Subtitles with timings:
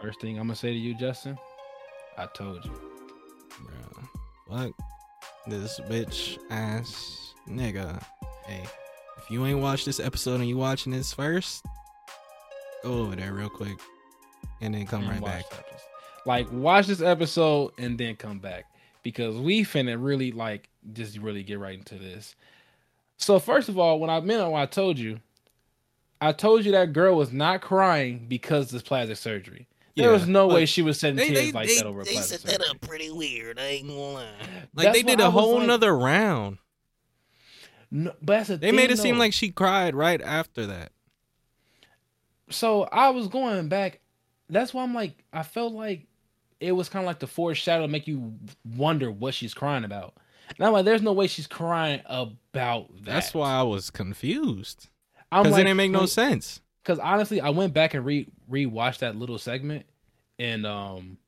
[0.00, 1.38] First thing I'm gonna say to you, Justin,
[2.16, 2.72] I told you.
[3.60, 4.08] Bro,
[4.48, 4.72] fuck
[5.46, 8.02] this bitch ass nigga.
[8.46, 8.62] Hey,
[9.18, 11.66] if you ain't watched this episode and you watching this first,
[12.82, 13.78] go over there real quick
[14.62, 15.44] and then come and right back.
[16.24, 18.64] Like, watch this episode and then come back
[19.02, 22.36] because we finna really like just really get right into this.
[23.18, 25.20] So first of all, when I meant when I told you,
[26.22, 29.66] I told you that girl was not crying because of this plastic surgery.
[30.00, 32.00] There Yeah, was no way she was shedding they- tears they- like they- that over
[32.00, 33.58] a They plastic set that up pretty weird.
[33.58, 34.24] I ain't gonna lie.
[34.74, 36.58] Like That's they did a whole like- nother round.
[37.90, 40.92] No, but that's the They thing, made it seem like she cried right after that.
[42.50, 44.00] so I was going back.
[44.48, 46.06] That's why I'm like, I felt like
[46.58, 48.34] it was kind of like the foreshadow to make you
[48.76, 50.14] wonder what she's crying about.
[50.58, 53.12] And I'm like, there's no way she's crying about that.
[53.12, 54.88] That's why I was confused
[55.30, 56.60] I'm because like, it didn't make no sense.
[56.82, 59.86] Because honestly, I went back and re rewatched that little segment,
[60.40, 61.18] and um,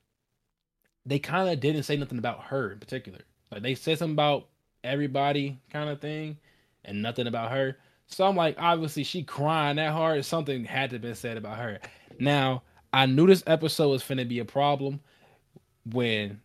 [1.05, 3.19] they kind of didn't say nothing about her in particular.
[3.51, 4.49] Like they said something about
[4.83, 6.39] everybody kind of thing,
[6.85, 7.77] and nothing about her.
[8.07, 10.25] So I'm like, obviously, she crying that hard.
[10.25, 11.79] Something had to been said about her.
[12.19, 15.01] Now I knew this episode was finna be a problem
[15.85, 16.41] when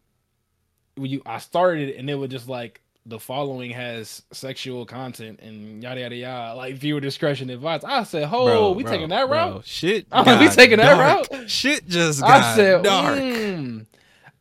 [0.96, 5.39] when you I started it, and it was just like the following has sexual content
[5.41, 7.86] and yada yada yada, like viewer discretion advised.
[7.86, 10.77] I said, "Oh, Bro, we bro, taking that bro, route?" Shit, I'm like, we taking
[10.77, 11.00] that
[11.31, 11.50] route?
[11.50, 13.85] Shit just got I said, dark, "Mm."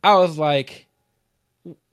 [0.03, 0.85] I was like,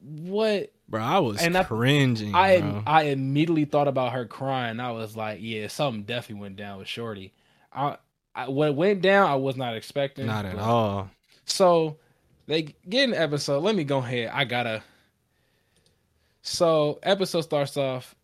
[0.01, 1.01] "What?" bro.
[1.03, 2.35] I was And I- cringing.
[2.35, 2.83] I bro.
[2.87, 4.81] I immediately thought about her crying.
[4.81, 7.33] I was like, "Yeah, something definitely went down with Shorty."
[7.73, 7.97] I,
[8.35, 10.27] I what went down, I was not expecting.
[10.27, 11.11] not at all.
[11.47, 11.97] So
[12.47, 13.63] they get an episode.
[13.63, 14.31] Let me go ahead.
[14.33, 14.83] I gotta.
[16.45, 18.15] So episode starts off.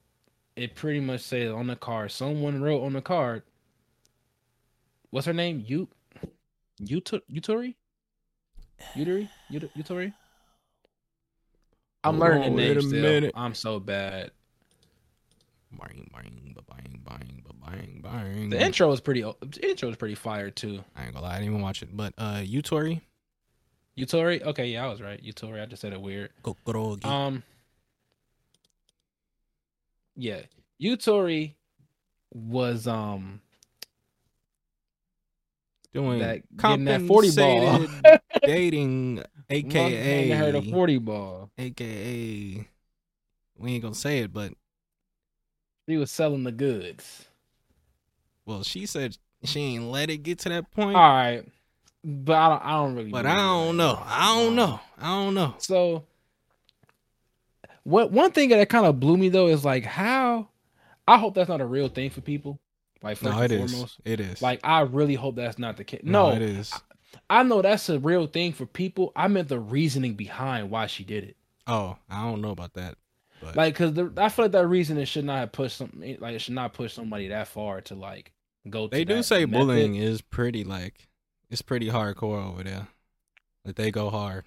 [0.54, 2.10] It pretty much says on the card.
[2.12, 3.42] Someone wrote on the card.
[5.10, 5.64] What's her name?
[5.66, 5.88] You,
[6.82, 7.74] Yuto, Yutori,
[8.94, 10.12] Utari, Ut- Utori.
[12.04, 13.02] I'm learning on, the wait names a still.
[13.02, 13.32] minute.
[13.34, 14.30] I'm so bad.
[15.72, 18.50] Bang, bang, bang, bang, bang, bang.
[18.50, 19.22] The intro was pretty.
[19.22, 20.84] The intro was pretty fire too.
[20.95, 21.96] I ain't gonna lie, I didn't even watch it.
[21.96, 23.00] But uh, you Tori,
[23.96, 24.42] Utori.
[24.42, 25.22] Okay, yeah, I was right.
[25.24, 25.62] Utori.
[25.62, 26.30] I just said it weird.
[26.45, 27.06] Kokorogi.
[27.06, 27.42] Um.
[30.20, 30.42] Yeah,
[30.79, 31.55] Utori
[32.31, 33.41] was um
[35.95, 37.86] doing that getting that 40 ball.
[38.45, 41.51] dating, aka heard a forty ball.
[41.57, 42.69] aka
[43.57, 44.53] we ain't gonna say it, but
[45.89, 47.27] She was selling the goods.
[48.45, 50.97] well, she said she ain't let it get to that point.
[50.97, 51.47] All right,
[52.05, 52.63] but I don't.
[52.63, 53.11] I don't really.
[53.11, 53.98] but I don't know.
[54.05, 54.81] I don't know.
[54.98, 55.55] I don't know.
[55.57, 56.05] So,
[57.85, 60.48] what one thing that kind of blew me though is like how.
[61.08, 62.61] I hope that's not a real thing for people.
[63.02, 63.73] Like first No, it and is.
[63.73, 64.01] foremost.
[64.05, 64.42] It is.
[64.42, 66.02] Like I really hope that's not the case.
[66.05, 66.73] No, it is.
[67.29, 69.13] I know that's a real thing for people.
[69.17, 71.36] I meant the reasoning behind why she did it.
[71.67, 72.96] Oh, I don't know about that.
[73.42, 75.90] But Like, cause the, I feel like that reasoning should not have pushed some
[76.20, 78.33] like it should not push somebody that far to like
[78.69, 78.86] go.
[78.86, 79.52] To they do say method.
[79.67, 81.08] bullying is pretty like
[81.48, 82.89] it's pretty hardcore over there.
[83.64, 84.45] Like they go hard.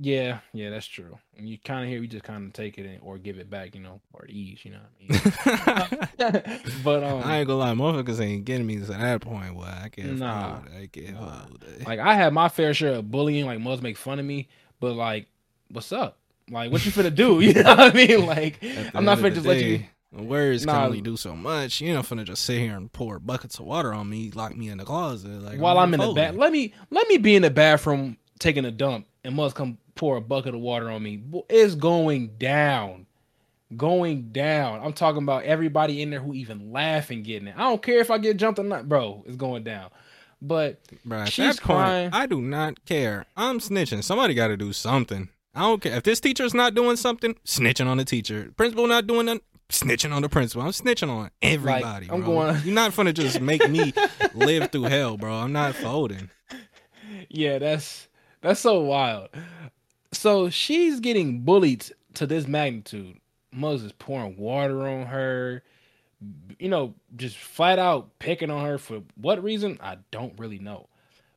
[0.00, 1.18] Yeah, yeah, that's true.
[1.36, 3.50] And you kind of hear, you just kind of take it in, or give it
[3.50, 6.60] back, you know, or ease, you know what I mean.
[6.84, 9.88] but um, I ain't gonna lie, motherfuckers ain't getting me to that point where I
[9.90, 10.60] can't Nah.
[10.76, 11.44] I can't Nah.
[11.86, 13.44] like I had my fair share of bullying.
[13.46, 14.48] Like most make fun of me,
[14.80, 15.26] but like,
[15.70, 16.18] what's up?
[16.50, 17.40] Like, what you finna do?
[17.40, 18.26] You know what I mean?
[18.26, 18.62] Like,
[18.94, 19.78] I'm not finna just the let you.
[19.78, 20.72] day, the Words Nah.
[20.72, 21.80] can only do so much.
[21.80, 24.68] You know, finna just sit here and pour buckets of water on me, lock me
[24.70, 25.28] in the closet.
[25.42, 26.34] Like while I'm in the bath.
[26.34, 30.16] Let me let me be in the bathroom taking a dump and must come pour
[30.16, 31.22] a bucket of water on me.
[31.48, 33.06] It's going down.
[33.76, 34.80] Going down.
[34.84, 37.54] I'm talking about everybody in there who even laugh and getting it.
[37.56, 39.24] I don't care if I get jumped or not, bro.
[39.26, 39.90] It's going down.
[40.42, 42.10] But Bruh, She's that point, crying.
[42.12, 43.24] I do not care.
[43.36, 44.02] I'm snitching.
[44.04, 45.28] Somebody got to do something.
[45.54, 47.34] I don't care if this teacher's not doing something.
[47.46, 48.50] Snitching on the teacher.
[48.56, 49.42] Principal not doing nothing.
[49.68, 50.62] Snitching on the principal.
[50.62, 52.08] I'm snitching on everybody.
[52.10, 52.34] I'm bro.
[52.34, 53.94] going- You're not gonna just make me
[54.34, 55.32] live through hell, bro.
[55.32, 56.28] I'm not folding.
[57.30, 58.08] yeah, that's
[58.42, 59.30] that's so wild.
[60.12, 63.18] So she's getting bullied to this magnitude.
[63.52, 65.62] Moses pouring water on her,
[66.58, 69.78] you know, just flat out picking on her for what reason?
[69.82, 70.88] I don't really know.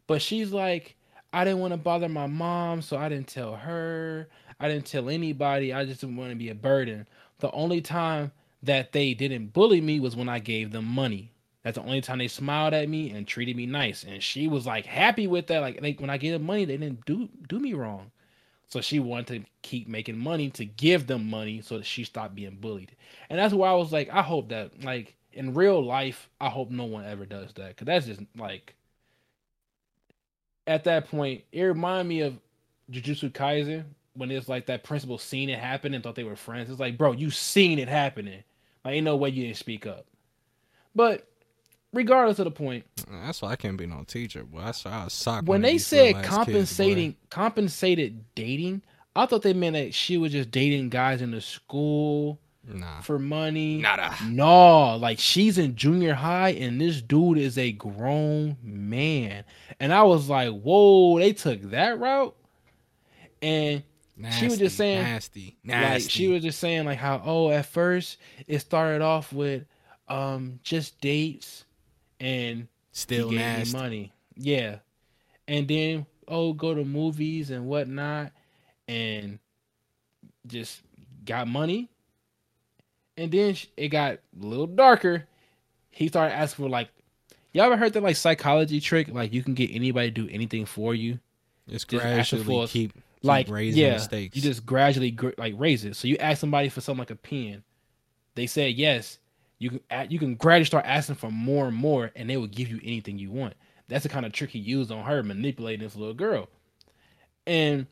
[0.07, 0.95] But she's like,
[1.33, 4.29] I didn't want to bother my mom, so I didn't tell her.
[4.59, 5.73] I didn't tell anybody.
[5.73, 7.07] I just didn't want to be a burden.
[7.39, 8.31] The only time
[8.63, 11.31] that they didn't bully me was when I gave them money.
[11.65, 14.03] That's the only time they smiled at me and treated me nice.
[14.03, 15.61] And she was like happy with that.
[15.61, 18.11] Like, when I gave them money, they didn't do do me wrong.
[18.67, 22.35] So she wanted to keep making money to give them money so that she stopped
[22.35, 22.95] being bullied.
[23.31, 26.69] And that's why I was like, I hope that like in real life, I hope
[26.69, 27.75] no one ever does that.
[27.77, 28.75] Cause that's just like
[30.67, 32.37] at that point, it reminded me of
[32.91, 36.69] Jujutsu Kaisen when it's like that principal seen it happen and thought they were friends.
[36.69, 38.43] It's like, bro, you seen it happening.
[38.83, 40.05] Like, ain't no way you didn't speak up.
[40.93, 41.27] But
[41.93, 42.85] regardless of the point,
[43.23, 44.43] That's why I can't be no teacher.
[44.43, 48.81] Boy, I saw I was socked when they said ass kids, compensating compensated dating,
[49.15, 53.17] I thought they meant that she was just dating guys in the school nah, for
[53.17, 53.77] money.
[53.77, 54.13] nada.
[54.25, 59.43] No, like she's in junior high and this dude is a grown man.
[59.79, 62.35] And I was like, whoa, they took that route.
[63.41, 63.83] And
[64.17, 65.93] Nasty, She was just saying, nasty, nasty.
[66.03, 68.17] like she was just saying like how oh at first
[68.47, 69.65] it started off with
[70.07, 71.64] um just dates
[72.25, 74.11] and still he gave money.
[74.35, 74.77] Yeah.
[75.47, 78.31] And then oh go to movies and whatnot
[78.87, 79.37] and
[80.47, 80.81] just
[81.23, 81.87] got money.
[83.15, 85.25] And then it got a little darker.
[85.91, 86.89] He started asking for like
[87.53, 89.07] y'all ever heard that like psychology trick?
[89.07, 91.19] Like you can get anybody to do anything for you.
[91.69, 94.35] Just gradually for- keep, keep like raising yeah, the stakes.
[94.35, 95.95] you just gradually gr- like raise it.
[95.95, 97.63] So you ask somebody for something like a pen,
[98.33, 99.19] they said yes.
[99.59, 102.69] You can you can gradually start asking for more and more, and they will give
[102.69, 103.53] you anything you want.
[103.87, 106.49] That's the kind of trick he used on her, manipulating this little girl.
[107.47, 107.87] And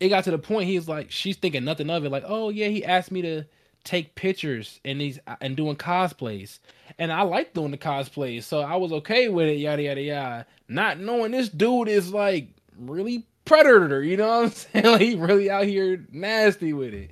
[0.00, 2.10] it got to the point he's like, she's thinking nothing of it.
[2.10, 3.44] Like, oh yeah, he asked me to
[3.84, 6.60] take pictures and he's uh, and doing cosplays,
[6.98, 9.58] and I like doing the cosplays, so I was okay with it.
[9.58, 10.46] Yada yada yada.
[10.68, 14.02] Not knowing this dude is like really predator.
[14.02, 14.50] You know what I'm
[14.82, 14.86] saying?
[14.86, 17.10] Like he really out here nasty with it.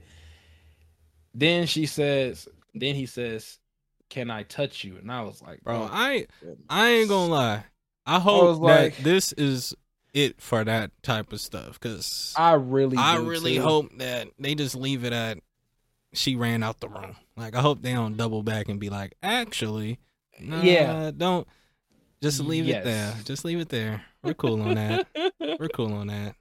[1.35, 3.59] Then she says, then he says,
[4.09, 5.83] "Can I touch you?" And I was like, bro.
[5.83, 6.59] oh, I goodness.
[6.69, 7.65] I ain't gonna lie.
[8.07, 9.75] I hope was like- that this is
[10.13, 11.79] it for that type of stuff.
[11.81, 13.63] Cause I really, I really too.
[13.63, 15.39] hope that they just leave it at
[16.13, 17.15] she ran out the room.
[17.37, 19.99] Like I hope they don't double back and be like, actually,
[20.41, 21.13] nah, Yeah.
[21.17, 21.47] don't
[22.21, 22.81] just leave Yes.
[22.81, 23.15] it there.
[23.25, 24.03] Just leave it there.
[24.25, 25.07] We're cool on that.
[25.59, 26.35] We're cool on that.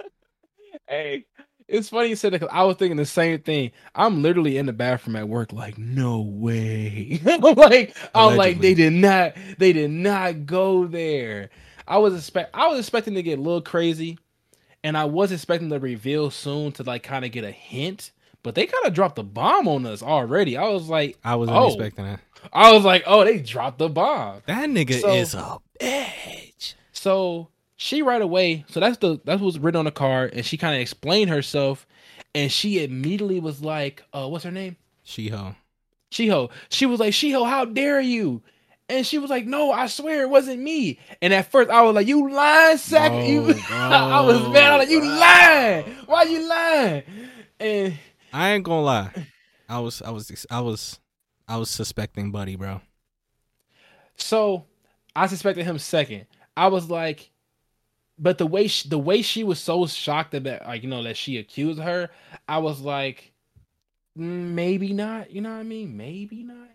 [0.88, 1.24] hey,
[1.68, 3.72] it's funny you said that I was thinking the same thing.
[3.94, 7.20] I'm literally in the bathroom at work, like, no way.
[7.26, 11.50] I'm like, I'm like, they did not, they did not go there.
[11.88, 14.18] I was expect, I was expecting to get a little crazy,
[14.84, 18.54] and I was expecting the reveal soon to like kind of get a hint, but
[18.54, 20.56] they kind of dropped the bomb on us already.
[20.56, 21.66] I was like, I wasn't Oh.
[21.66, 22.20] expecting that.
[22.52, 24.42] I was like, oh, they dropped the bomb.
[24.46, 26.74] That nigga So- is a bitch.
[26.92, 28.64] So she right away.
[28.68, 31.86] So that's the that's what's written on the card, and she kind of explained herself,
[32.34, 34.76] and she immediately was like, "Uh, what's her name?
[35.04, 35.54] She-Ho.
[36.10, 38.42] Shiho." She was like, "Shiho, how dare you?"
[38.88, 41.94] And she was like, "No, I swear it wasn't me." And at first, I was
[41.94, 44.72] like, "You lying, sack!" Bro, you, I was mad.
[44.72, 45.84] I was like, "You lying?
[46.06, 47.02] Why you lying?"
[47.60, 47.98] And
[48.32, 49.10] I ain't gonna lie.
[49.68, 50.98] I was I was I was
[51.48, 52.80] I was suspecting Buddy, bro.
[54.16, 54.64] So
[55.14, 56.26] I suspected him second.
[56.56, 57.30] I was like,
[58.18, 61.16] but the way she, the way she was so shocked that like you know that
[61.16, 62.10] she accused her,
[62.48, 63.32] I was like,
[64.18, 65.30] "Mm, maybe not.
[65.30, 65.96] You know what I mean?
[65.96, 66.70] Maybe not.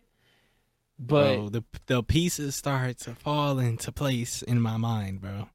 [0.99, 5.49] But bro, the the pieces start to fall into place in my mind, bro.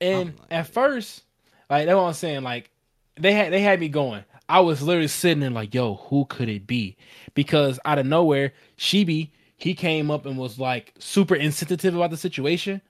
[0.00, 1.22] and like- at first,
[1.70, 2.42] like that's what I'm saying.
[2.42, 2.70] Like
[3.16, 4.24] they had they had me going.
[4.50, 6.96] I was literally sitting there like, yo, who could it be?
[7.34, 12.16] Because out of nowhere, Shibe he came up and was like super insensitive about the
[12.16, 12.80] situation.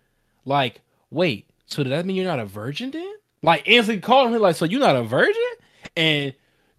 [0.44, 0.80] Like,
[1.10, 3.12] wait, so does that mean you're not a virgin then?
[3.42, 5.42] Like instantly called him like, so you're not a virgin?
[5.96, 6.34] And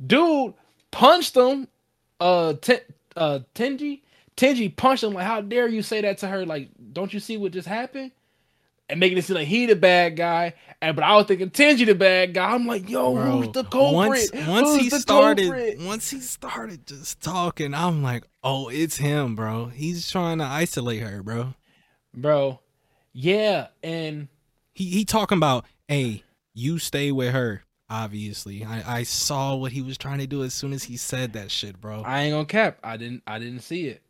[0.05, 0.53] dude
[0.91, 1.67] punched him.
[2.19, 2.79] Uh, Ten,
[3.15, 4.01] uh, Tenji,
[4.35, 6.45] Tenji punched him like, how dare you say that to her?
[6.45, 8.11] Like, don't you see what just happened?
[8.89, 11.85] And making it seem like he the bad guy, and but I was thinking Tenji
[11.85, 12.51] the bad guy.
[12.55, 14.31] I'm like, yo, Bro, who's the culprit?
[14.33, 15.77] Once once Who's he started culprit?
[15.81, 19.67] once he started just talking, I'm like, oh, it's him, bro.
[19.67, 21.53] He's trying to isolate her, bro.
[22.15, 22.61] bro,
[23.13, 24.27] yeah, and
[24.79, 27.63] He he talking about, hey, you stay with her.
[27.89, 31.33] Obviously, I I saw what he was trying to do as soon as he said
[31.33, 32.01] that shit, bro.
[32.03, 32.79] I ain't gonna cap.
[32.81, 33.21] I didn't.
[33.27, 34.01] I didn't see it.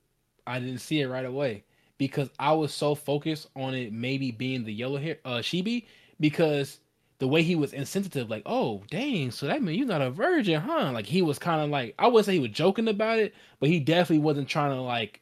[0.45, 1.63] I didn't see it right away
[1.97, 5.87] because I was so focused on it maybe being the yellow hair uh Shibe
[6.19, 6.79] because
[7.17, 10.61] the way he was insensitive, like, oh dang, so that means you're not a virgin,
[10.61, 10.91] huh?
[10.91, 13.69] Like he was kind of like I wouldn't say he was joking about it, but
[13.69, 15.21] he definitely wasn't trying to like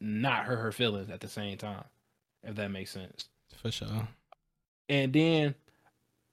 [0.00, 1.84] not hurt her feelings at the same time,
[2.42, 3.26] if that makes sense.
[3.62, 4.08] For sure.
[4.92, 5.54] And then,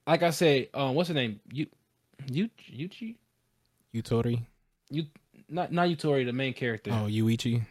[0.05, 1.39] like I said, um, what's her name?
[1.49, 1.67] You,
[2.29, 3.15] you, Yuchi,
[3.95, 4.41] Yutori.
[4.89, 5.05] you,
[5.47, 6.91] not not Yutori, the main character.
[6.91, 7.61] Oh, Yuichi.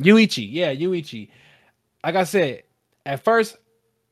[0.00, 1.28] Yuichi, yeah, Yuichi.
[2.02, 2.64] Like I said,
[3.06, 3.56] at first,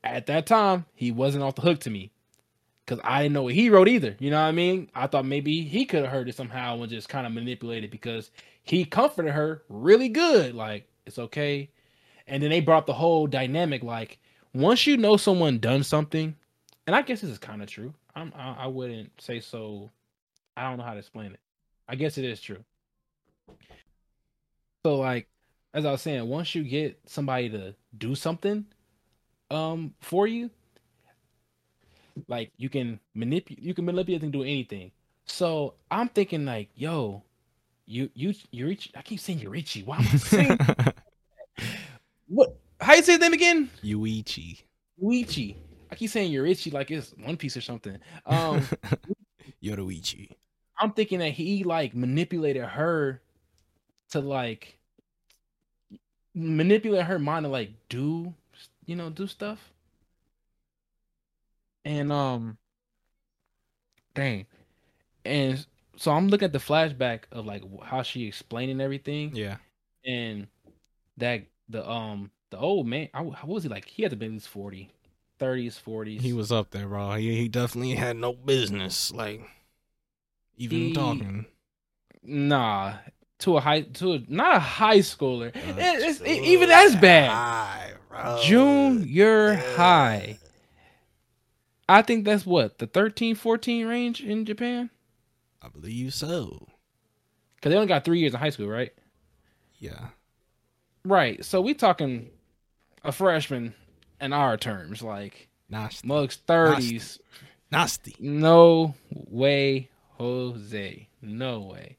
[0.01, 2.09] at that time, he wasn't off the hook to me.
[2.87, 4.15] Cause I didn't know what he wrote either.
[4.19, 4.89] You know what I mean?
[4.95, 8.31] I thought maybe he could have heard it somehow and just kind of manipulated because
[8.63, 10.55] he comforted her really good.
[10.55, 11.69] Like, it's okay.
[12.27, 14.19] And then they brought the whole dynamic, like,
[14.53, 16.35] once you know someone done something,
[16.85, 17.93] and I guess this is kind of true.
[18.15, 19.89] I'm I, I wouldn't say so.
[20.55, 21.39] I don't know how to explain it.
[21.87, 22.63] I guess it is true.
[24.85, 25.27] So like
[25.73, 28.65] as I was saying, once you get somebody to do something
[29.49, 30.49] um for you,
[32.27, 34.91] like you can manipulate you can manipulate and do anything.
[35.25, 37.23] So I'm thinking like, yo,
[37.85, 38.91] you you Yurichi.
[38.95, 39.85] I keep saying Yurichi.
[39.85, 40.57] Why am I saying
[42.27, 42.55] what?
[42.83, 43.69] How you say his name again?
[43.83, 44.61] Yuichi.
[45.01, 45.55] Yuichi.
[45.91, 47.97] I keep saying Yurichi like it's One Piece or something.
[48.25, 48.61] Um,
[49.63, 50.29] Yoruichi.
[50.79, 53.21] I'm thinking that he like manipulated her
[54.09, 54.77] to like
[56.33, 58.33] manipulate her mind to like do
[58.85, 59.59] you know do stuff.
[61.85, 62.57] And um,
[64.15, 64.45] dang,
[65.25, 69.35] and so I'm looking at the flashback of like how she explaining everything.
[69.35, 69.57] Yeah.
[70.05, 70.47] and
[71.17, 74.25] that the um the old man I, what was he like he had to be
[74.27, 74.89] at least 40
[75.39, 77.13] 30s 40s He was up there, bro.
[77.15, 79.41] He, he definitely had no business, like,
[80.57, 81.45] even He- talking.
[82.21, 82.93] nah
[83.39, 87.29] to a high to a not a high schooler It- it's it- even as bad
[87.31, 88.39] high, bro.
[88.43, 89.75] junior Yeah.
[89.75, 90.39] high
[91.89, 94.89] i think that's what the 13 14 range in japan
[95.61, 96.67] I believe so.
[97.55, 98.93] because they only got three years of high school right
[99.79, 100.09] Yeah.
[101.03, 102.29] right so we talking
[103.03, 103.73] a freshman
[104.21, 106.07] in our terms like Nasty.
[106.07, 107.19] mugs 30s
[107.71, 108.15] Nasty.
[108.19, 111.97] no way jose no way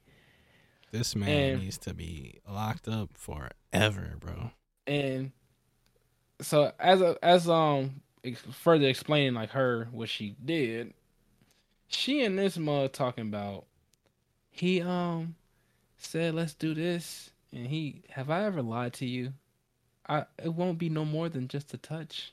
[0.93, 4.53] This man And- needs to be locked up forever, bro.
[4.87, 5.33] and
[6.41, 10.93] so as a, as um ex- further explaining like her what she did
[11.89, 13.67] she and this mug talking about
[14.51, 15.35] he um
[15.97, 19.33] said let's do this and he have i ever lied to you
[20.09, 22.33] i it won't be no more than just a touch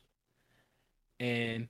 [1.20, 1.68] and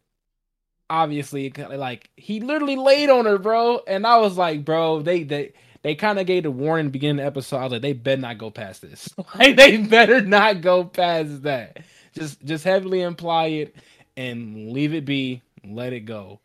[0.89, 5.53] obviously like he literally laid on her bro and i was like bro they they
[5.84, 7.58] they kind of gave the warning the beginning of the episode.
[7.58, 9.10] I was like, they better not go past this.
[9.36, 11.79] like, they better not go past that.
[12.13, 13.75] Just, just heavily imply it
[14.15, 15.41] and leave it be.
[15.63, 16.39] Let it go.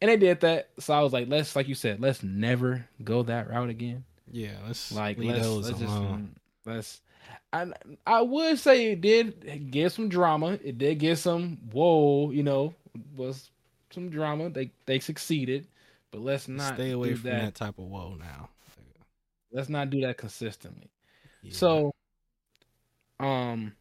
[0.00, 0.70] And they did that.
[0.78, 4.04] So I was like, let's, like you said, let's never go that route again.
[4.30, 5.92] Yeah, let's Like, let's, let's just,
[6.64, 7.00] let's.
[7.52, 7.72] I,
[8.06, 10.58] I would say it did get some drama.
[10.62, 12.74] It did get some whoa, you know,
[13.16, 13.50] was
[13.90, 14.50] some drama.
[14.50, 15.66] They they succeeded,
[16.10, 17.54] but let's not Stay away from that.
[17.54, 18.48] type of whoa now.
[19.52, 20.90] Let's not do that consistently.
[21.42, 21.52] Yeah.
[21.52, 21.94] So,
[23.18, 23.72] um,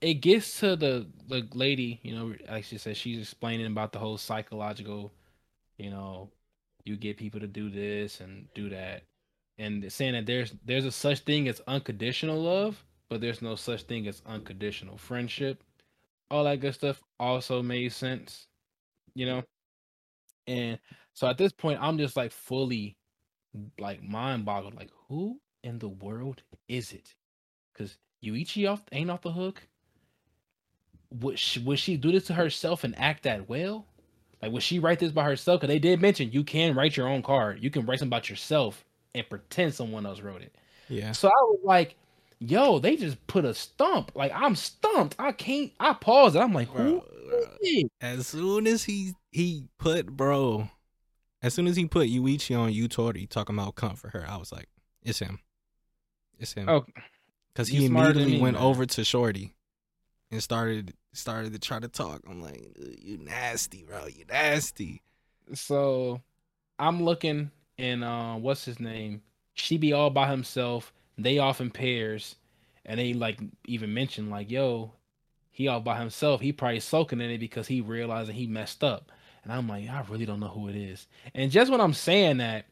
[0.00, 3.98] it gets to the the lady, you know, like she said, she's explaining about the
[3.98, 5.12] whole psychological,
[5.76, 6.30] you know,
[6.84, 9.02] you get people to do this and do that,
[9.58, 13.82] and saying that there's there's a such thing as unconditional love, but there's no such
[13.82, 15.62] thing as unconditional friendship.
[16.30, 18.46] All that good stuff also made sense,
[19.14, 19.42] you know.
[20.46, 20.78] And
[21.14, 22.96] so at this point, I'm just like fully
[23.78, 24.74] like mind boggled.
[24.74, 27.14] Like, who in the world is it?
[27.72, 29.66] Because Yuichi off ain't off the hook.
[31.10, 33.86] Would she, would she do this to herself and act that well?
[34.42, 35.60] Like, would she write this by herself?
[35.60, 37.62] Because they did mention you can write your own card.
[37.62, 38.84] You can write something about yourself
[39.14, 40.54] and pretend someone else wrote it.
[40.88, 41.96] yeah, So I was like,
[42.38, 44.12] yo, they just put a stump.
[44.14, 45.16] Like, I'm stumped.
[45.18, 45.72] I can't.
[45.80, 46.36] I paused.
[46.36, 47.00] I'm like, who?
[47.00, 47.88] bro, bro.
[48.00, 50.70] As soon as he he put bro,
[51.42, 54.68] as soon as he put Yuichi on Utori talking about comfort her, I was like,
[55.02, 55.40] it's him,
[56.38, 56.68] it's him.
[56.68, 56.84] Oh,
[57.52, 58.62] because he immediately me, went man.
[58.62, 59.54] over to Shorty
[60.30, 62.22] and started started to try to talk.
[62.28, 62.62] I'm like,
[63.00, 65.02] you nasty, bro, you nasty.
[65.54, 66.20] so
[66.78, 69.22] I'm looking and uh what's his name?
[69.56, 70.92] Shibe all by himself.
[71.16, 72.36] They off in pairs,
[72.84, 74.92] and they like even mention like, yo,
[75.50, 76.40] he all by himself.
[76.40, 79.10] He probably soaking in it because he realized that he messed up.
[79.42, 81.06] And I'm like, I really don't know who it is.
[81.34, 82.66] And just when I'm saying that,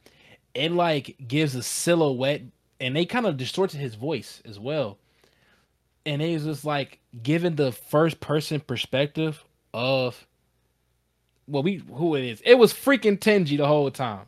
[0.55, 2.43] it like gives a silhouette,
[2.81, 4.99] and they kind of distorted his voice as well.
[6.05, 9.45] And it was just like giving the first person perspective
[9.75, 10.27] of
[11.49, 12.43] well, we who it is.
[12.45, 14.27] It was freaking Tenji the whole time.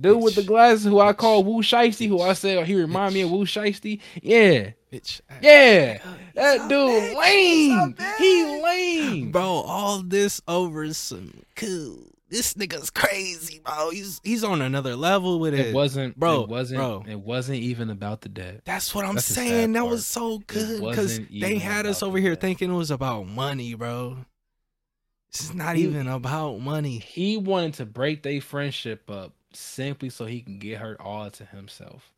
[0.00, 3.22] Dude with the glasses, who I call Wu Shiesty, who I said he remind me
[3.22, 4.00] of Wu Shiesty.
[4.22, 5.20] Yeah, Bitch.
[5.42, 5.98] yeah,
[6.34, 7.18] that dude bitch.
[7.18, 7.94] lame.
[8.18, 9.30] He lame.
[9.32, 11.98] Bro, all this over some cool.
[12.30, 13.88] This nigga's crazy, bro.
[13.90, 15.68] He's he's on another level with it.
[15.68, 17.02] It wasn't, Bro, It wasn't, bro.
[17.08, 18.60] it wasn't even about the debt.
[18.66, 19.72] That's what I'm That's saying.
[19.72, 19.90] That part.
[19.92, 22.42] was so good because they had us over here debt.
[22.42, 24.18] thinking it was about money, bro.
[25.32, 26.98] This is not He- even about money.
[26.98, 31.44] He wanted to break their friendship up simply so he can get her all to
[31.44, 32.12] himself.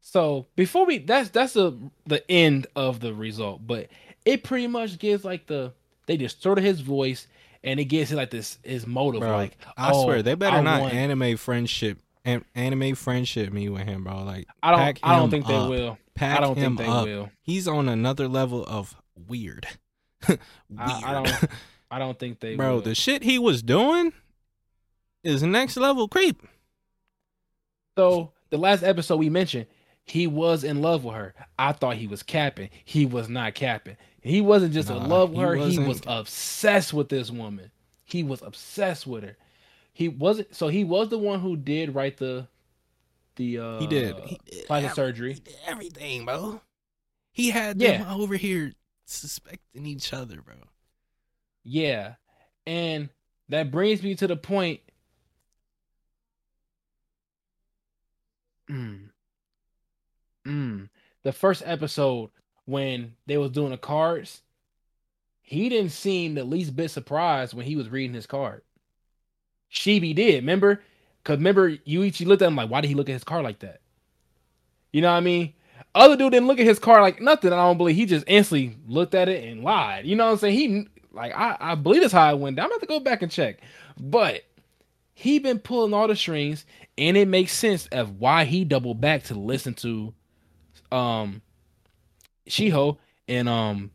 [0.00, 3.88] So before we, that's that's the the end of the result, but
[4.24, 5.72] it pretty much gives like the
[6.06, 7.26] they distorted his voice
[7.64, 10.58] and it gives it like this his motive Bro, like I oh, swear they better
[10.58, 14.22] I not want- anime friendship an- anime friendship me with him, bro.
[14.22, 15.98] Like I don't I don't him think they will.
[16.14, 17.04] Pack I don't him think they up.
[17.04, 17.30] will.
[17.42, 18.94] He's on another level of
[19.28, 19.66] weird.
[20.28, 20.40] weird.
[20.78, 21.50] I, I don't
[21.90, 22.80] I don't think they bro, will.
[22.82, 24.12] the shit he was doing
[25.26, 26.42] is next level creep.
[27.96, 29.66] So the last episode we mentioned,
[30.04, 31.34] he was in love with her.
[31.58, 32.70] I thought he was capping.
[32.84, 33.96] He was not capping.
[34.20, 35.54] He wasn't just in love with he her.
[35.56, 37.70] He wasn't was obsessed with this woman.
[38.04, 39.36] He was obsessed with her.
[39.92, 40.54] He wasn't.
[40.54, 42.46] So he was the one who did write the,
[43.36, 44.16] the uh, He did.
[44.20, 45.34] He did plastic every- surgery.
[45.34, 46.60] He did everything, bro.
[47.32, 47.98] He had Yeah.
[48.04, 48.72] them over here
[49.06, 50.54] suspecting each other, bro.
[51.64, 52.14] Yeah,
[52.66, 53.08] and
[53.48, 54.80] that brings me to the point.
[58.70, 59.10] Mm.
[60.46, 60.88] Mm.
[61.22, 62.30] The first episode
[62.64, 64.42] when they was doing the cards,
[65.42, 68.62] he didn't seem the least bit surprised when he was reading his card.
[69.72, 70.82] Shibe did, remember?
[71.24, 73.58] Cause remember Yuichi looked at him like, why did he look at his card like
[73.60, 73.80] that?
[74.92, 75.54] You know what I mean?
[75.94, 77.52] Other dude didn't look at his card like nothing.
[77.52, 80.06] I don't believe he just instantly looked at it and lied.
[80.06, 80.54] You know what I'm saying?
[80.54, 82.64] He like I, I believe that's how it went down.
[82.64, 83.60] I'm gonna to go back and check.
[83.98, 84.42] But
[85.18, 86.66] he been pulling all the strings,
[86.98, 90.12] and it makes sense of why he doubled back to listen to
[90.92, 91.40] um
[92.46, 93.90] Shiho and um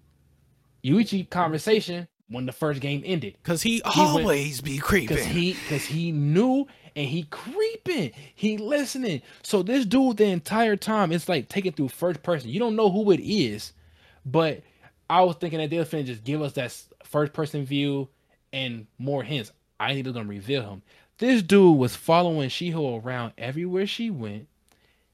[0.83, 3.37] Yuichi conversation when the first game ended.
[3.43, 5.15] Cause he, went- always be creeping.
[5.15, 8.13] Cause he cause he knew and he creeping.
[8.33, 9.21] He listening.
[9.43, 12.49] So this dude the entire time it's like taking through first person.
[12.49, 13.73] You don't know who it is,
[14.25, 14.63] but
[15.07, 18.09] I was thinking that they were finna just give us that first person view
[18.51, 19.51] and more hints.
[19.79, 20.81] I think they're gonna reveal him.
[21.21, 24.47] This dude was following Shiho around everywhere she went.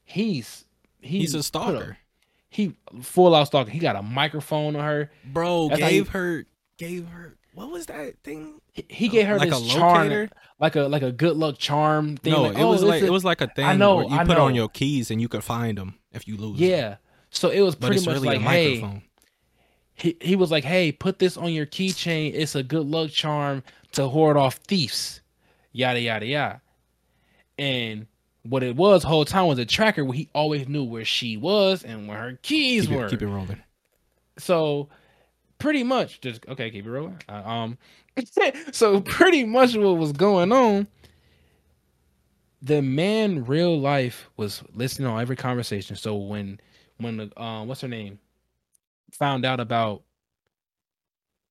[0.04, 0.64] He's
[1.02, 1.98] he He's a stalker.
[2.48, 3.70] he full out stalker.
[3.70, 5.10] He got a microphone on her.
[5.22, 6.46] Bro That's gave you- her
[6.78, 8.60] gave her what was that thing?
[8.72, 10.30] He, he gave her Like this a charm, locator?
[10.58, 12.32] like a like a good luck charm thing.
[12.32, 14.04] No, like, it oh, was like listen- it was like a thing I know, where
[14.06, 16.58] you I put on your keys and you could find them if you lose.
[16.58, 16.68] them.
[16.70, 16.96] Yeah.
[17.28, 19.02] So it was pretty much really like, a hey, microphone.
[19.92, 22.32] he, he was like, hey, put this on your keychain.
[22.34, 25.20] It's a good luck charm to ward off thieves.
[25.78, 26.60] Yada yada yada.
[27.56, 28.08] And
[28.42, 31.84] what it was whole time was a tracker where he always knew where she was
[31.84, 33.06] and where her keys Keep were.
[33.06, 33.62] it, keep it rolling.
[34.38, 34.88] So
[35.60, 37.22] pretty much just okay, keep it rolling.
[37.28, 37.78] Uh, um
[38.72, 40.88] so pretty much what was going on
[42.60, 45.94] the man real life was listening on every conversation.
[45.94, 46.58] So when
[46.96, 48.18] when the um what's her name
[49.12, 50.02] found out about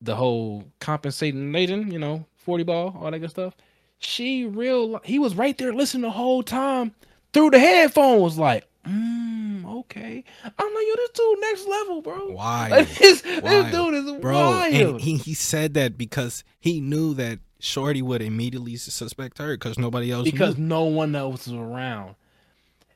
[0.02, 3.56] the whole compensating Nathan, you know, 40 ball, all that good stuff,
[4.00, 6.94] she real he was right there listening the whole time
[7.34, 10.24] through the headphones, like, mm, okay.
[10.44, 12.32] I'm like, yo, this dude next level, bro.
[12.32, 12.68] Why?
[12.72, 14.74] Like, this, this dude is Bro, wild.
[14.74, 19.78] and he, he said that because he knew that Shorty would immediately suspect her because
[19.78, 20.68] nobody else because knew.
[20.68, 22.16] no one else was around.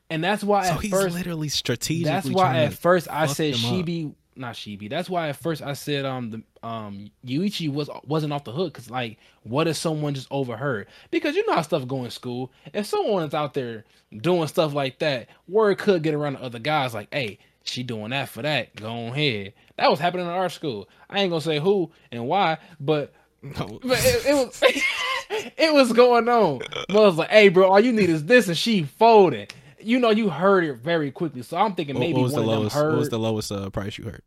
[0.08, 3.56] And that's why So at he's first literally strategically that's why at first I said
[3.56, 3.86] she up.
[3.86, 4.88] be not she be.
[4.88, 8.72] That's why at first I said um the um Yuichi was wasn't off the hook
[8.72, 10.88] because like what if someone just overheard?
[11.10, 12.50] Because you know how stuff go in school.
[12.72, 13.84] If someone is out there
[14.16, 18.10] doing stuff like that, word could get around to other guys like, hey, she doing
[18.10, 18.74] that for that.
[18.76, 19.54] Go ahead.
[19.76, 20.88] That was happening in our school.
[21.10, 23.80] I ain't gonna say who and why, but No.
[23.82, 24.62] but it, it was
[25.56, 26.60] it was going on.
[26.88, 29.52] But I was like, hey, bro, all you need is this, and she folded.
[29.84, 31.42] You know, you heard it very quickly.
[31.42, 32.74] So I'm thinking maybe what was one the of them lowest?
[32.76, 34.22] heard What was the lowest uh, price you heard?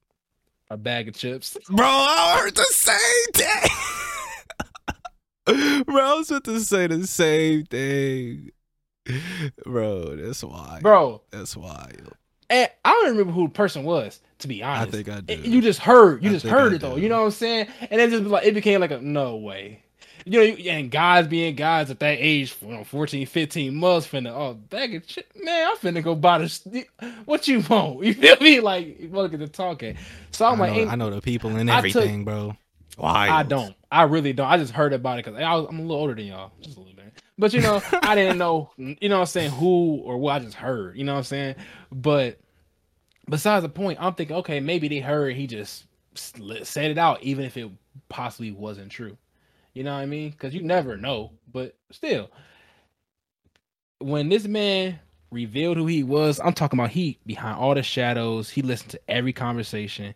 [0.71, 1.55] a bag of chips.
[1.69, 2.97] Bro, I heard the same
[3.33, 3.69] thing.
[5.85, 8.49] Bro, I was about to say the same thing.
[9.63, 10.79] Bro, that's why.
[10.81, 11.91] Bro, that's why.
[12.49, 14.87] and I don't remember who the person was, to be honest.
[14.87, 15.35] I think I do.
[15.47, 16.95] You just heard, you I just heard it though.
[16.95, 17.67] You know what I'm saying?
[17.91, 19.83] And it just like it became like a no way.
[20.27, 24.31] You know, and guys being guys at that age, you know, 14, 15 months, finna,
[24.31, 26.67] oh, bag of chip, man, I'm finna go buy this.
[27.25, 27.99] What you want?
[28.03, 28.59] You feel me?
[28.59, 29.97] Like, look at the talking.
[30.31, 32.57] So I'm I, like, know, I know the people and I took- everything, bro.
[32.97, 33.29] Why?
[33.29, 33.75] I don't.
[33.91, 34.47] I really don't.
[34.47, 36.77] I just heard about it because I was, I'm a little older than y'all, just
[36.77, 37.21] a little bit.
[37.37, 38.71] But you know, I didn't know.
[38.77, 39.51] You know what I'm saying?
[39.51, 40.41] Who or what?
[40.41, 40.97] I just heard.
[40.97, 41.55] You know what I'm saying?
[41.91, 42.39] But
[43.29, 45.85] besides the point, I'm thinking, okay, maybe they heard he just
[46.15, 47.69] said it out, even if it
[48.09, 49.17] possibly wasn't true.
[49.75, 50.31] You know what I mean?
[50.31, 51.33] Because you never know.
[51.51, 52.31] But still,
[53.99, 54.99] when this man
[55.31, 58.49] revealed who he was, I'm talking about he behind all the shadows.
[58.49, 60.15] He listened to every conversation.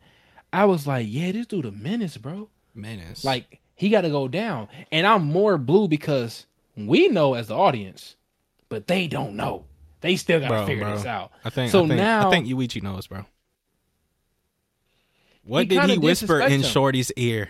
[0.52, 2.50] I was like, yeah, this dude a menace, bro.
[2.74, 3.24] Menace.
[3.26, 6.46] Like he got to go down, and I'm more blue because
[6.78, 8.16] we know as the audience,
[8.70, 9.66] but they don't know.
[10.02, 10.96] They still got to figure bro.
[10.96, 11.32] this out.
[11.44, 11.72] I think.
[11.72, 13.26] so I think, now- I think Yuichi knows, bro.
[15.44, 16.62] What He did he whisper in.
[16.62, 17.50] Shorty's ear?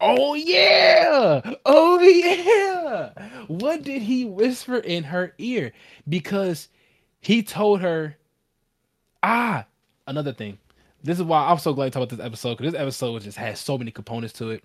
[0.00, 1.54] Oh yeah.
[1.64, 3.10] Oh yeah.
[3.48, 5.72] What did he whisper in her ear?
[6.08, 6.68] Because
[7.20, 8.16] he told her,
[9.22, 9.66] ah,
[10.06, 10.58] another thing.
[11.02, 13.36] This is why I'm so glad to talk about this episode because this episode just
[13.36, 14.64] has so many components to it.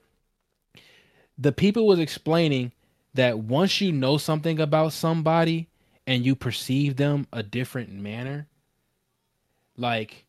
[1.38, 2.72] The people was explaining
[3.14, 5.68] that once you know something about somebody
[6.06, 8.48] and you perceive them a different manner,
[9.76, 10.26] like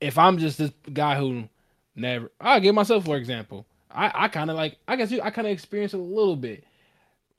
[0.00, 1.48] if I'm just this guy who
[1.96, 3.66] never I'll give myself for example.
[3.90, 6.64] I, I kinda like I guess you I kinda experienced it a little bit.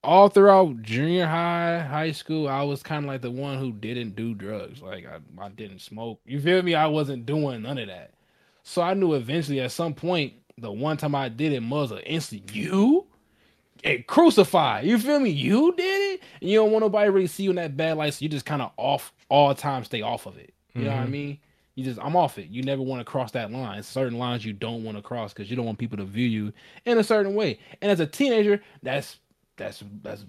[0.04, 4.16] All throughout junior high, high school, I was kind of like the one who didn't
[4.16, 4.82] do drugs.
[4.82, 6.22] Like I, I didn't smoke.
[6.26, 6.76] You feel me?
[6.76, 8.12] I wasn't doing none of that.
[8.64, 12.60] So I knew eventually at some point, the one time I did it, Muzza instantly,
[12.60, 13.06] you
[13.82, 14.86] get crucified.
[14.86, 15.30] You feel me?
[15.30, 16.22] You did it.
[16.42, 18.46] And you don't want nobody really see you in that bad light, so you just
[18.46, 20.54] kind of off all time, stay off of it.
[20.76, 21.12] You know what I Mhm.
[21.12, 21.40] mean?
[21.78, 22.50] You just I'm off it.
[22.50, 23.84] You never want to cross that line.
[23.84, 26.52] Certain lines you don't want to cross because you don't want people to view you
[26.86, 27.60] in a certain way.
[27.84, 29.20] And as a teenager, that's
[29.58, 30.26] that's that's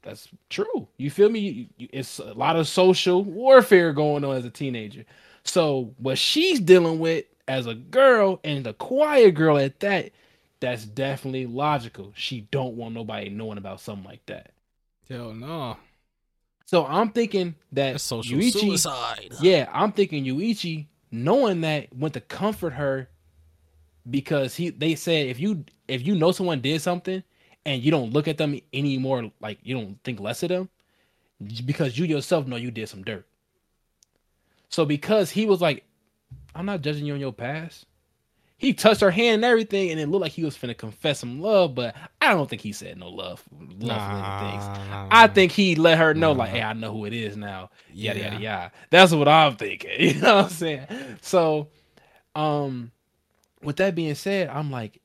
[0.00, 0.88] that's true.
[0.96, 1.40] You feel me?
[1.40, 5.04] You- you- It's a lot of social warfare going on as a teenager.
[5.44, 10.12] So what she's dealing with as a girl and the quiet girl at that,
[10.60, 12.12] that's definitely logical.
[12.16, 14.52] She don't want nobody knowing about something like that.
[15.10, 15.76] Hell no.
[16.68, 19.32] So I'm thinking that That's social Yuichi, suicide.
[19.40, 23.08] yeah, I'm thinking Yuichi, knowing that, went to comfort her
[24.10, 27.22] because he they said if you if you know someone did something
[27.64, 30.68] and you don't look at them anymore, like you don't think less of them,
[31.64, 33.26] because you yourself know you did some dirt.
[34.68, 35.84] So because he was like,
[36.54, 37.86] I'm not judging you on your past.
[38.58, 41.40] He touched her hand and everything, and it looked like he was finna confess some
[41.40, 43.42] love, but I don't think he said no love,
[43.78, 44.64] love living things.
[44.90, 47.70] Nah, I think he let her know, like, hey, I know who it is now.
[47.94, 48.40] Yada yada Yeah.
[48.40, 48.72] yada.
[48.90, 49.90] That's what I'm thinking.
[49.98, 50.86] You know what I'm saying?
[51.22, 51.68] So,
[52.34, 52.90] um,
[53.62, 55.00] with that being said, I'm like,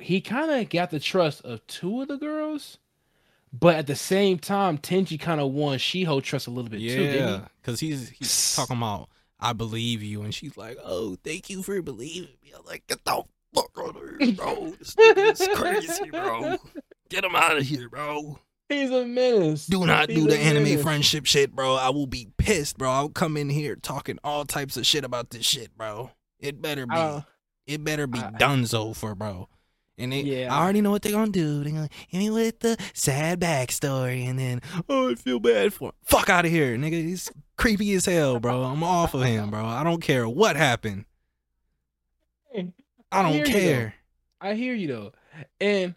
[0.00, 2.78] he kind of got the trust of two of the girls,
[3.52, 6.86] but at the same time, Tenji kind of won Shiho trust a little bit too.
[6.86, 9.08] Yeah, because he's he's talking about
[9.42, 13.04] I believe you, and she's like, "Oh, thank you for believing me." I'm like, "Get
[13.04, 13.24] the
[13.54, 14.70] fuck out of here, bro!
[14.78, 16.56] This nigga's crazy, bro.
[17.10, 18.38] Get him out of here, bro.
[18.68, 19.66] He's a menace.
[19.66, 20.82] Do not He's do the anime menace.
[20.82, 21.74] friendship shit, bro.
[21.74, 22.90] I will be pissed, bro.
[22.90, 26.12] I'll come in here talking all types of shit about this shit, bro.
[26.38, 27.20] It better be, Uh,
[27.66, 29.48] it better be I- Dunzo for bro."
[29.98, 30.54] And they, Yeah.
[30.54, 31.62] I already know what they're gonna do.
[31.62, 35.88] They're gonna hit me with the sad backstory, and then, oh, I feel bad for
[35.90, 35.94] him.
[36.02, 36.92] Fuck out of here, nigga.
[36.92, 38.62] He's creepy as hell, bro.
[38.62, 39.64] I'm off of him, bro.
[39.64, 41.04] I don't care what happened.
[43.10, 43.94] I don't care.
[44.40, 45.12] I hear you though,
[45.60, 45.94] and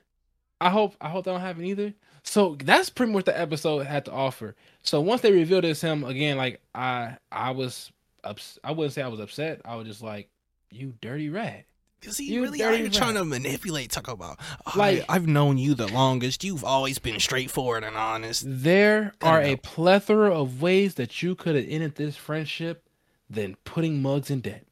[0.61, 1.93] I hope I hope that don't happen either.
[2.23, 4.55] So that's pretty much the episode had to offer.
[4.83, 7.91] So once they revealed it's him again, like I I was
[8.23, 9.61] ups- I wouldn't say I was upset.
[9.65, 10.29] I was just like,
[10.69, 11.65] you dirty rat.
[12.05, 12.93] Cause he You really Are rat.
[12.93, 13.91] trying to manipulate.
[13.91, 16.43] Talk about oh, Like- like I've known you the longest.
[16.43, 18.43] You've always been straightforward and honest.
[18.45, 22.87] There are it a plethora of ways that you could have ended this friendship
[23.29, 24.65] than putting mugs in debt.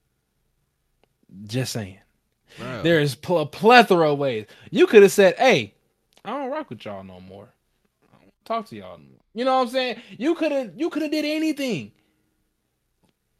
[1.48, 1.98] Just saying.
[2.60, 2.84] Bro.
[2.84, 4.46] There is pl- a plethora of ways.
[4.69, 5.74] You could have said, "Hey,
[6.24, 7.50] I don't rock with y'all no more.
[8.13, 9.19] I don't talk to y'all." No more.
[9.34, 10.02] You know what I'm saying?
[10.19, 11.91] You could have you could have did anything.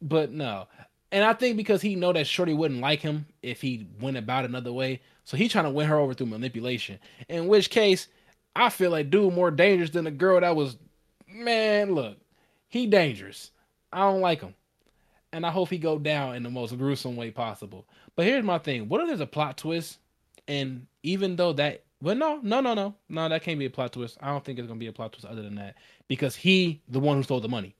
[0.02, 0.66] But no.
[1.14, 4.44] And I think because he know that Shorty wouldn't like him if he went about
[4.44, 6.98] another way, so he trying to win her over through manipulation.
[7.28, 8.08] In which case,
[8.56, 10.76] I feel like dude more dangerous than the girl that was
[11.28, 12.18] man, look.
[12.66, 13.52] He dangerous.
[13.92, 14.56] I don't like him.
[15.32, 17.86] And I hope he go down in the most gruesome way possible.
[18.16, 18.88] But here's my thing.
[18.88, 19.98] What if there's a plot twist?
[20.48, 22.96] And even though that well no, no, no, no.
[23.08, 24.18] No, that can't be a plot twist.
[24.20, 25.76] I don't think it's gonna be a plot twist other than that.
[26.08, 27.76] Because he the one who stole the money.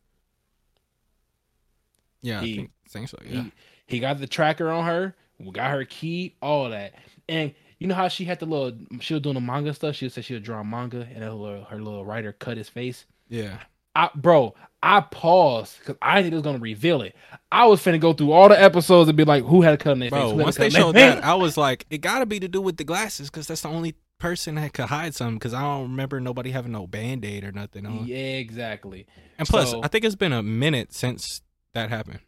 [2.24, 3.18] Yeah, I he- think, think so.
[3.24, 3.42] Yeah.
[3.42, 3.52] He
[3.87, 5.14] he got the tracker on her,
[5.52, 6.94] got her key, all that.
[7.28, 9.94] And you know how she had the little she was doing the manga stuff.
[9.96, 13.04] She said she would draw manga, and her little, her little writer cut his face.
[13.28, 13.58] yeah.
[13.96, 17.14] I, bro, I paused because I think it was gonna reveal it.
[17.52, 19.92] I was finna go through all the episodes and be like, who had a cut
[19.92, 20.18] in their face?
[20.18, 22.60] Bro, Who once they showed that, I was like, it got to be to do
[22.60, 25.37] with the glasses because that's the only person that could hide something.
[25.37, 27.87] Because I don't remember nobody having no band aid or nothing.
[27.87, 28.04] On.
[28.04, 29.06] yeah, exactly.
[29.38, 31.42] And plus, So- I think it's been a minute since
[31.74, 32.20] that happened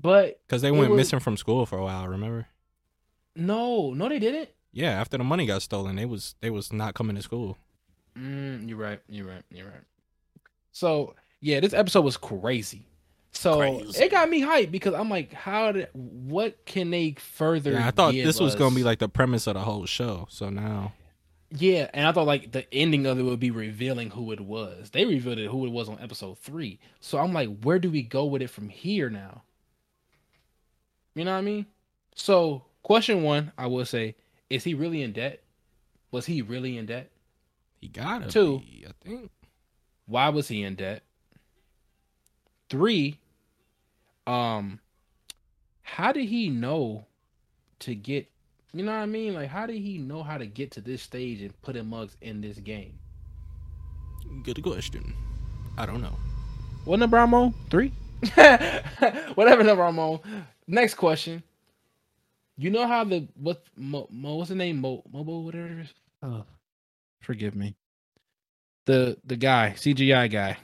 [0.00, 2.06] But because they went was- missing from school for a while.
[2.08, 2.46] Remember?
[3.36, 4.50] no, no, they didn't.
[4.72, 7.56] Yeah, after the money got stolen, they was they was not coming to school.
[8.16, 9.00] Mm, you're right.
[9.08, 9.42] You're right.
[9.50, 9.82] You're right.
[10.72, 12.86] So yeah, this episode was crazy.
[13.32, 14.04] So Crazy.
[14.04, 17.72] it got me hyped because I'm like, how did what can they further?
[17.72, 20.26] Yeah, I thought give this was gonna be like the premise of the whole show.
[20.30, 20.92] So now,
[21.52, 24.90] Yeah, and I thought like the ending of it would be revealing who it was.
[24.90, 26.78] They revealed it who it was on episode three.
[27.00, 29.42] So I'm like, where do we go with it from here now?
[31.14, 31.66] You know what I mean?
[32.14, 34.14] So, question one, I will say,
[34.48, 35.42] is he really in debt?
[36.12, 37.10] Was he really in debt?
[37.80, 38.60] He gotta Two.
[38.60, 39.30] be, I think.
[40.06, 41.02] Why was he in debt?
[42.68, 43.18] Three,
[44.26, 44.80] um,
[45.82, 47.06] how did he know
[47.80, 48.28] to get?
[48.72, 49.34] You know what I mean?
[49.34, 52.16] Like, how did he know how to get to this stage and put in mugs
[52.20, 52.98] in this game?
[54.44, 55.12] Good question.
[55.76, 56.16] I don't know.
[56.84, 57.54] What number I'm on?
[57.68, 57.92] Three.
[59.34, 60.20] Whatever number I'm on.
[60.66, 61.42] Next question.
[62.56, 65.94] You know how the what Mo, Mo what's the name Mo Mobo whatever it is?
[66.22, 66.44] Oh,
[67.22, 67.74] forgive me.
[68.84, 70.58] The the guy CGI guy.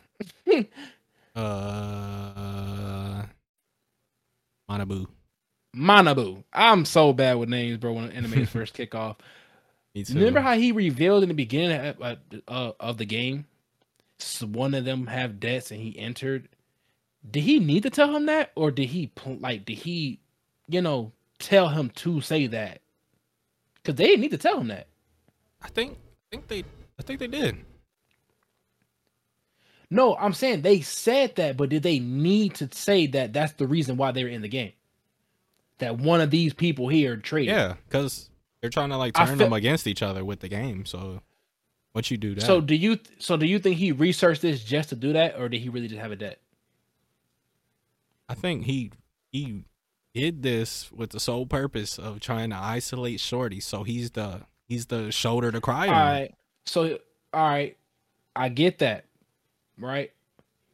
[1.37, 3.23] Uh,
[4.71, 5.07] Manabu.
[5.77, 6.43] Manabu.
[6.53, 7.93] I'm so bad with names, bro.
[7.93, 9.17] When the animes first kick off.
[9.95, 10.15] Me too.
[10.15, 12.17] Remember how he revealed in the beginning of, uh,
[12.49, 13.47] uh, of the game,
[14.43, 16.49] one of them have debts and he entered.
[17.29, 19.65] Did he need to tell him that, or did he like?
[19.65, 20.21] Did he,
[20.69, 22.81] you know, tell him to say that?
[23.75, 24.87] Because they didn't need to tell him that.
[25.63, 25.93] I think.
[25.95, 26.65] I think they.
[26.99, 27.57] I think they did.
[29.91, 33.33] No, I'm saying they said that, but did they need to say that?
[33.33, 34.73] That's the reason why they were in the game.
[35.79, 37.55] That one of these people here traded.
[37.55, 40.87] Yeah, because they're trying to like turn them against each other with the game.
[40.87, 41.21] So,
[41.95, 42.99] once you do that, So do you?
[43.19, 45.89] So do you think he researched this just to do that, or did he really
[45.89, 46.41] just have a debt?
[48.29, 48.91] I think he
[49.33, 49.65] he
[50.15, 53.61] did this with the sole purpose of trying to isolate Shorty.
[53.61, 56.07] So he's the he's the shoulder to cry All on.
[56.07, 56.35] right.
[56.65, 56.99] So,
[57.33, 57.77] all right,
[58.35, 59.05] I get that,
[59.79, 60.11] right?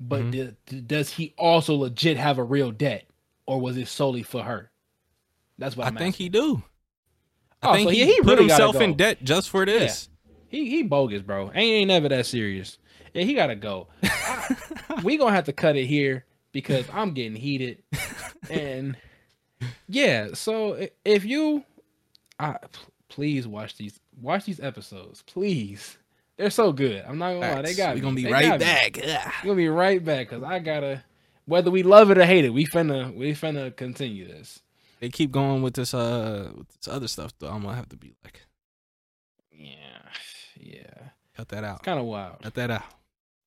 [0.01, 0.31] But Mhm.
[0.33, 3.05] d- d- does he also legit have a real debt,
[3.47, 4.71] or was it solely for her?
[5.59, 6.25] That's what I I'm think asking.
[6.25, 6.63] he do.
[7.63, 10.09] I Oh, think so he, he put really gotta himself in debt just for this.
[10.49, 11.47] he he bogus, bro.
[11.49, 12.79] Ain't ain't never that serious.
[13.15, 13.89] Yeah, he gotta go.
[15.05, 17.83] we gonna have to cut it here because I'm getting heated,
[18.51, 18.97] and
[19.89, 20.29] yeah.
[20.35, 21.65] So if you,
[22.41, 25.99] I p- please watch these watch these episodes, please.
[26.39, 27.05] They're so good.
[27.07, 27.63] I'm not gonna lie.
[27.63, 28.03] They got we me.
[28.03, 28.99] gonna be They right back.
[28.99, 29.33] Ugh.
[29.43, 31.05] We're gonna be right back because I gotta
[31.45, 34.61] whether we love it or hate it, we finna we finna continue this.
[35.03, 37.49] They keep going with this uh with this other stuff though.
[37.49, 38.41] I'm gonna have to be like,
[39.51, 39.99] Yeah,
[40.61, 41.83] yeah, cut that out.
[41.83, 42.41] kind of wild.
[42.41, 42.85] Cut that out.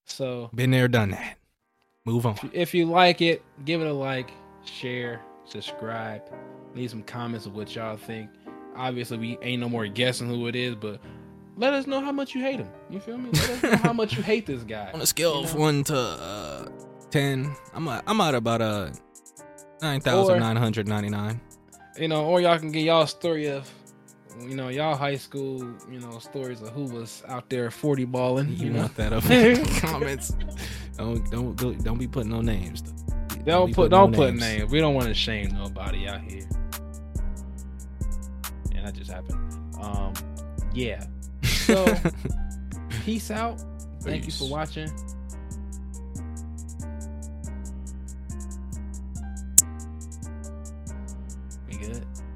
[0.04, 1.38] So Been there, done that.
[2.06, 2.38] Move on.
[2.54, 4.30] if you like it, give it a like,
[4.66, 6.22] share, subscribe,
[6.76, 8.30] leave some comments of what y'all think.
[8.76, 11.00] Obviously, we ain't no more guessing who it is, but
[11.56, 12.70] let us know how much you hate him.
[12.90, 13.30] You feel me?
[13.32, 14.92] Let us know how much you hate this guy.
[14.94, 16.68] On a scale You of one to uh,
[17.10, 18.92] ten, I'm at, I'm at about a
[19.82, 21.40] nine thousand nine hundred ninety nine.
[21.98, 23.70] you know, or y'all can get y'all story of,
[24.40, 25.60] you know, y'all high school,
[25.92, 28.50] you know, stories of who was out there forty balling.
[28.50, 30.36] You You know, want that up in the comments?
[30.98, 32.82] Don't don't don't be putting no names.
[33.46, 34.72] don't be put don't no put names.
[34.72, 36.48] We don't want to shame nobody out here.
[38.74, 39.40] And that just happened.
[39.82, 40.14] Um,
[40.74, 41.06] yeah.
[41.44, 41.86] So
[43.06, 43.62] peace out.
[44.02, 44.90] Thank you for watching.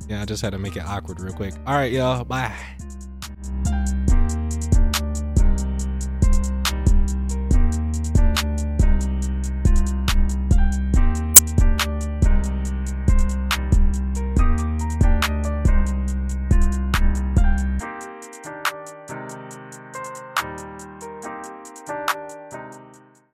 [0.10, 1.54] Yeah, I just had to make it awkward real quick.
[1.68, 2.26] All right, y'all.
[2.26, 2.54] Bye.